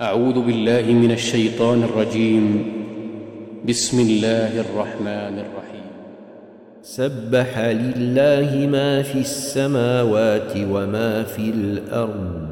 أعوذ 0.00 0.40
بالله 0.46 0.92
من 0.92 1.10
الشيطان 1.10 1.82
الرجيم 1.82 2.64
بسم 3.68 4.00
الله 4.00 4.60
الرحمن 4.60 5.38
الرحيم 5.38 5.88
سبح 6.82 7.58
لله 7.58 8.66
ما 8.66 9.02
في 9.02 9.18
السماوات 9.18 10.52
وما 10.70 11.22
في 11.22 11.42
الأرض 11.50 12.48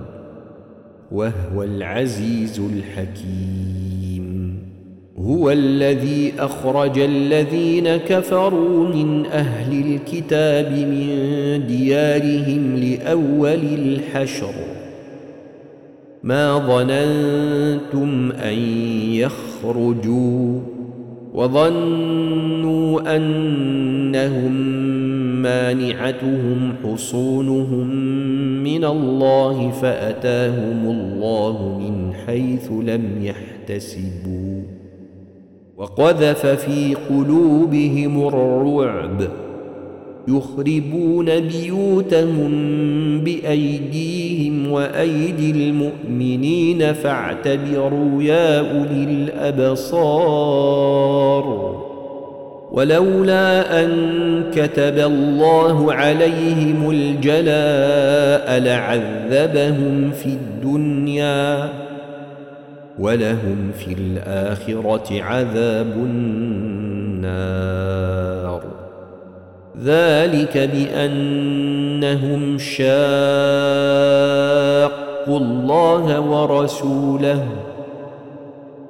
وهو 1.13 1.63
العزيز 1.63 2.61
الحكيم 2.61 4.59
هو 5.19 5.51
الذي 5.51 6.33
أخرج 6.39 6.99
الذين 6.99 7.97
كفروا 7.97 8.89
من 8.89 9.27
أهل 9.27 9.87
الكتاب 9.95 10.73
من 10.73 11.67
ديارهم 11.67 12.77
لأول 12.77 13.53
الحشر 13.81 14.80
ما 16.25 16.59
ظننتم 16.67 18.33
ان 18.33 18.59
يخرجوا 19.13 20.61
وظنوا 21.35 23.17
انهم 23.17 24.53
مانعتهم 25.43 26.73
حصونهم 26.85 27.95
من 28.65 28.85
الله 28.85 29.71
فاتاهم 29.71 30.85
الله 30.91 31.79
من 31.81 32.13
حيث 32.27 32.71
لم 32.73 33.03
يحتسبوا 33.23 34.63
وقذف 35.77 36.47
في 36.47 36.95
قلوبهم 36.95 38.27
الرعب 38.27 39.23
يخربون 40.29 41.27
بيوتهم 41.41 42.51
بايديهم 43.25 44.20
وأيدي 44.73 45.51
المؤمنين 45.69 46.93
فاعتبروا 46.93 48.23
يا 48.23 48.59
أولي 48.61 49.05
الأبصار 49.05 50.41
ولولا 52.73 53.85
أن 53.85 54.45
كتب 54.55 54.99
الله 54.99 55.93
عليهم 55.93 56.91
الجلاء 56.91 58.59
لعذبهم 58.61 60.11
في 60.11 60.27
الدنيا 60.27 61.69
ولهم 62.99 63.71
في 63.79 63.95
الآخرة 64.01 65.23
عذاب 65.23 65.87
النار 65.97 68.63
ذلك 69.85 70.59
بأن 70.75 71.11
انهم 72.05 72.59
شاقوا 72.59 72.89
الله 75.39 76.21
ورسوله 76.21 77.45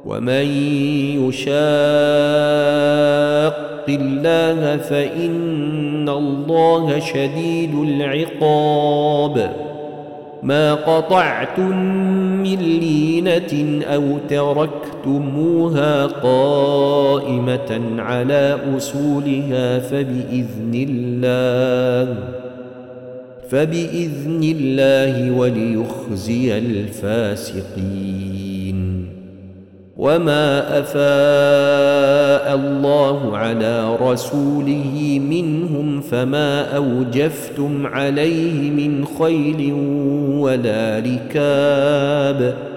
ومن 0.07 0.47
يشاق 1.25 1.61
الله 3.89 4.77
فان 4.77 6.09
الله 6.09 6.99
شديد 6.99 7.75
العقاب 7.75 9.53
ما 10.43 10.75
قطعتم 10.75 11.77
من 12.43 12.59
لينه 12.59 13.85
او 13.85 14.03
تركتموها 14.29 16.07
قائمه 16.07 17.81
على 17.99 18.59
اصولها 18.77 19.79
فباذن 19.79 20.71
الله 20.75 22.15
فبإذن 23.51 24.53
الله 24.57 25.31
وليخزي 25.31 26.59
الفاسقين 26.59 28.31
وما 29.97 30.79
أفاء 30.79 32.55
الله 32.55 33.37
على 33.37 33.97
رسوله 33.97 35.19
منهم 35.31 36.01
فما 36.01 36.77
أوجفتم 36.77 37.87
عليه 37.87 38.71
من 38.71 39.05
خيل 39.19 39.73
ولا 40.39 40.99
ركاب 41.07 42.55
ۖ 42.67 42.71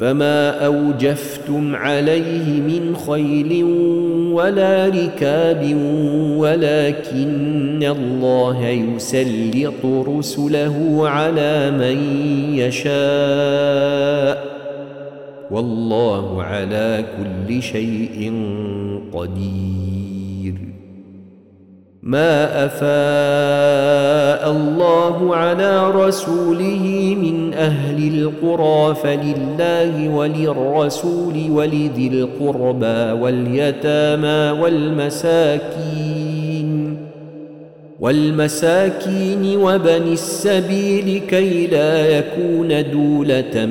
فما 0.00 0.66
أوجفتم 0.66 1.76
عليه 1.76 2.44
من 2.48 2.96
خيل 3.10 3.52
ولا 4.34 4.88
ركاب 4.94 5.76
ولكن 6.36 7.82
الله 7.82 8.66
يسلط 8.68 9.84
رسله 9.84 10.76
على 11.08 11.70
من 11.70 11.98
يشاء 12.54 14.52
والله 15.50 16.42
على 16.42 17.04
كل 17.48 17.62
شيء 17.62 18.32
قدير 19.14 20.01
ما 22.02 22.64
افاء 22.66 24.50
الله 24.50 25.36
على 25.36 25.90
رسوله 25.90 27.16
من 27.22 27.54
اهل 27.54 28.18
القرى 28.20 28.94
فلله 28.94 30.08
وللرسول 30.14 31.34
ولذي 31.50 32.08
القربى 32.12 33.20
واليتامى 33.22 34.60
والمساكين 34.62 36.02
والمساكين 38.00 39.56
وبني 39.56 40.12
السبيل 40.12 41.20
كي 41.30 41.66
لا 41.66 42.06
يكون 42.18 42.68
دوله 42.92 43.66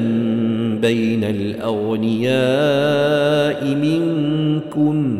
بين 0.82 1.24
الاغنياء 1.24 3.66
منكم 3.76 5.20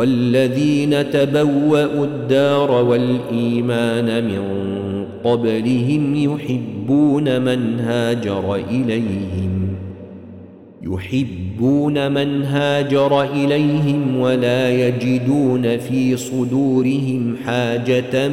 والذين 0.00 1.10
تبوأوا 1.10 2.04
الدار 2.06 2.70
والإيمان 2.84 4.24
من 4.24 4.42
قبلهم 5.24 6.14
يحبون 6.16 7.40
من 7.42 7.80
هاجر 7.80 8.54
إليهم 8.54 9.50
يحبون 10.82 12.12
من 12.12 12.42
هاجر 12.42 13.22
إليهم 13.22 14.20
ولا 14.20 14.86
يجدون 14.88 15.76
في 15.78 16.16
صدورهم 16.16 17.34
حاجة 17.44 18.28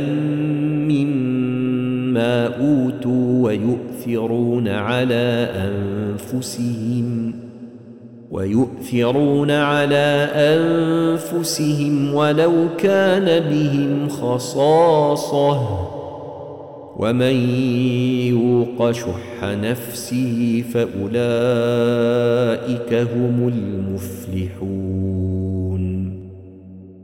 مما 0.88 2.48
أوتوا 2.48 3.44
ويؤثرون 3.46 4.68
على 4.68 5.50
أنفسهم 5.56 7.34
ۖ 7.44 7.47
ويؤثرون 8.32 9.52
على 9.52 10.28
انفسهم 10.36 12.14
ولو 12.14 12.52
كان 12.78 13.44
بهم 13.52 14.10
خصاصه 14.10 15.78
ومن 16.98 17.50
يوق 18.30 18.92
شح 18.92 19.44
نفسه 19.44 20.64
فاولئك 20.74 21.08
هم 22.94 23.48
المفلحون 24.34 26.18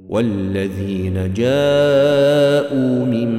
والذين 0.09 1.33
جاءوا 1.33 3.05
من 3.05 3.33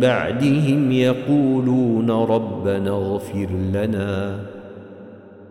بعدهم 0.00 0.92
يقولون 0.92 2.10
ربنا 2.10 2.90
اغفر 2.90 3.48
لنا 3.74 4.38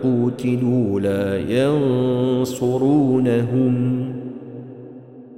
قتلوا 0.03 0.99
لا 0.99 1.37
ينصرونهم 1.49 4.04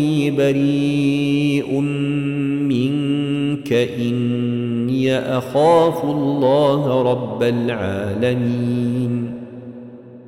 إني 0.00 0.30
بريء 0.30 1.80
منك 2.70 3.72
إني 3.72 5.18
أخاف 5.18 6.04
الله 6.04 7.02
رب 7.12 7.42
العالمين 7.42 9.30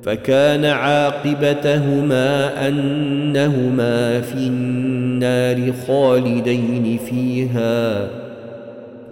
فكان 0.03 0.65
عاقبتهما 0.65 2.49
أنهما 2.67 4.21
في 4.21 4.37
النار 4.47 5.71
خالدين 5.87 6.99
فيها 7.11 8.09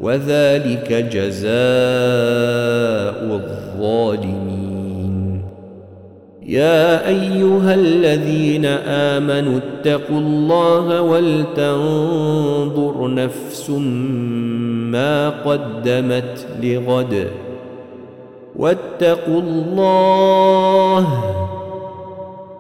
وذلك 0.01 0.93
جزاء 1.13 1.51
الظالمين 3.33 4.81
يا 6.51 7.07
ايها 7.07 7.74
الذين 7.75 8.65
امنوا 8.86 9.57
اتقوا 9.59 10.18
الله 10.19 11.01
ولتنظر 11.01 13.13
نفس 13.13 13.69
ما 14.92 15.30
قدمت 15.30 16.48
لغد 16.62 17.27
واتقوا 18.56 19.42
الله 19.42 21.07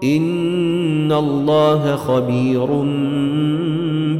ان 0.03 1.11
الله 1.11 1.95
خبير 1.95 2.65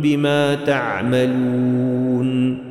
بما 0.03 0.56
تعملون 0.65 2.70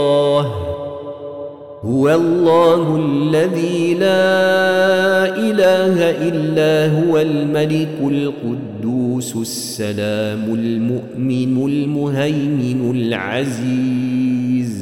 هو 2.01 2.15
الله 2.15 2.95
الذي 2.97 3.93
لا 3.93 5.37
اله 5.37 5.95
الا 6.29 6.73
هو 7.03 7.13
الملك 7.19 7.97
القدوس 8.01 9.35
السلام 9.37 10.45
المؤمن 10.53 11.69
المهيمن 11.73 12.79
العزيز 13.03 14.77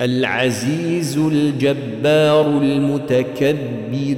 العزيز 0.00 1.18
الجبار 1.18 2.62
المتكبر 2.62 4.16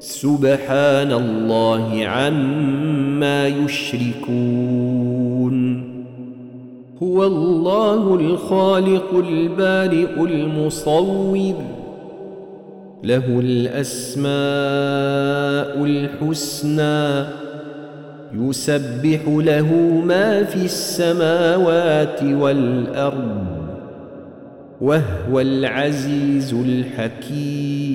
سبحان 0.00 1.12
الله 1.12 2.04
عما 2.04 3.46
يشركون 3.48 5.93
هو 7.04 7.24
الله 7.26 8.14
الخالق 8.14 9.18
البارئ 9.28 10.06
المصور 10.34 11.54
له 13.04 13.24
الاسماء 13.40 14.30
الحسنى 15.86 17.28
يسبح 18.40 19.20
له 19.26 19.72
ما 20.04 20.42
في 20.44 20.64
السماوات 20.64 22.22
والارض 22.22 23.40
وهو 24.80 25.40
العزيز 25.40 26.54
الحكيم 26.54 27.93